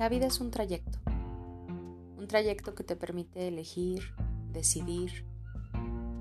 La 0.00 0.08
vida 0.08 0.28
es 0.28 0.40
un 0.40 0.50
trayecto, 0.50 0.98
un 2.16 2.26
trayecto 2.26 2.74
que 2.74 2.82
te 2.82 2.96
permite 2.96 3.48
elegir, 3.48 4.14
decidir 4.50 5.26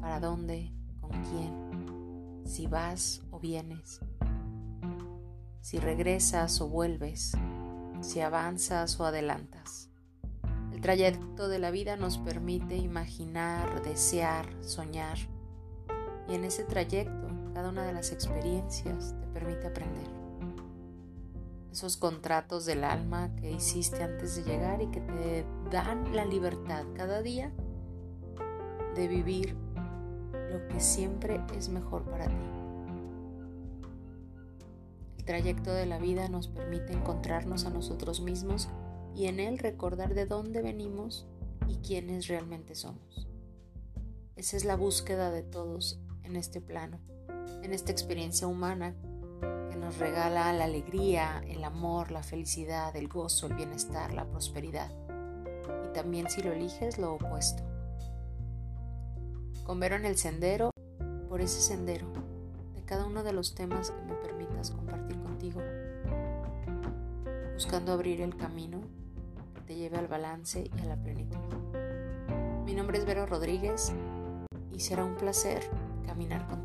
para 0.02 0.20
dónde, 0.20 0.74
con 1.00 1.12
quién, 1.24 2.44
si 2.46 2.68
vas 2.68 3.22
o 3.32 3.40
vienes, 3.40 4.02
si 5.62 5.80
regresas 5.80 6.60
o 6.60 6.68
vuelves, 6.68 7.32
si 8.02 8.20
avanzas 8.20 9.00
o 9.00 9.06
adelantas. 9.06 9.88
El 10.74 10.82
trayecto 10.82 11.48
de 11.48 11.60
la 11.60 11.72
vida 11.72 11.96
nos 11.96 12.18
permite 12.18 12.76
imaginar, 12.76 13.82
desear, 13.82 14.46
soñar. 14.62 15.18
Y 16.28 16.34
en 16.34 16.44
ese 16.44 16.66
trayecto 16.66 17.30
cada 17.54 17.70
una 17.70 17.86
de 17.86 17.94
las 17.94 18.12
experiencias 18.12 19.16
te 19.22 19.28
permite 19.28 19.68
aprender 19.68 20.19
esos 21.80 21.96
contratos 21.96 22.66
del 22.66 22.84
alma 22.84 23.34
que 23.38 23.54
hiciste 23.54 24.04
antes 24.04 24.36
de 24.36 24.44
llegar 24.44 24.82
y 24.82 24.88
que 24.88 25.00
te 25.00 25.46
dan 25.72 26.14
la 26.14 26.26
libertad 26.26 26.84
cada 26.94 27.22
día 27.22 27.54
de 28.96 29.08
vivir 29.08 29.56
lo 30.52 30.68
que 30.68 30.82
siempre 30.82 31.40
es 31.56 31.70
mejor 31.70 32.04
para 32.04 32.28
ti. 32.28 32.50
El 35.20 35.24
trayecto 35.24 35.72
de 35.72 35.86
la 35.86 36.00
vida 36.00 36.28
nos 36.28 36.50
permite 36.50 36.92
encontrarnos 36.92 37.64
a 37.64 37.70
nosotros 37.70 38.20
mismos 38.20 38.68
y 39.16 39.28
en 39.28 39.40
él 39.40 39.58
recordar 39.58 40.14
de 40.14 40.26
dónde 40.26 40.62
venimos 40.62 41.28
y 41.70 41.78
quiénes 41.78 42.28
realmente 42.28 42.76
somos. 42.76 43.30
Esa 44.36 44.58
es 44.58 44.66
la 44.66 44.76
búsqueda 44.76 45.32
de 45.32 45.44
todos 45.44 45.98
en 46.24 46.36
este 46.36 46.60
plano, 46.60 47.00
en 47.64 47.72
esta 47.72 47.94
experiencia 47.94 48.48
humana 48.48 48.98
nos 49.90 49.98
regala 49.98 50.54
la 50.54 50.66
alegría, 50.66 51.42
el 51.48 51.64
amor, 51.64 52.12
la 52.12 52.22
felicidad, 52.22 52.96
el 52.96 53.08
gozo, 53.08 53.48
el 53.48 53.56
bienestar, 53.56 54.14
la 54.14 54.24
prosperidad. 54.24 54.92
Y 55.84 55.94
también 55.94 56.30
si 56.30 56.44
lo 56.44 56.52
eliges, 56.52 57.00
lo 57.00 57.16
opuesto. 57.16 57.64
Convero 59.64 59.96
en 59.96 60.06
el 60.06 60.16
sendero, 60.16 60.70
por 61.28 61.42
ese 61.42 61.60
sendero, 61.60 62.06
de 62.76 62.84
cada 62.86 63.08
uno 63.08 63.24
de 63.24 63.34
los 63.34 63.56
temas 63.56 63.90
que 63.90 64.02
me 64.04 64.14
permitas 64.14 64.70
compartir 64.70 65.20
contigo, 65.24 65.60
buscando 67.56 67.92
abrir 67.92 68.22
el 68.22 68.38
camino 68.38 68.82
que 69.56 69.62
te 69.62 69.76
lleve 69.76 69.98
al 69.98 70.08
balance 70.08 70.70
y 70.72 70.82
a 70.82 70.86
la 70.86 70.98
plenitud. 70.98 71.40
Mi 72.64 72.76
nombre 72.76 73.00
es 73.00 73.06
Vero 73.06 73.26
Rodríguez 73.26 73.92
y 74.72 74.82
será 74.82 75.04
un 75.04 75.16
placer 75.16 75.68
caminar 76.06 76.46
contigo. 76.46 76.59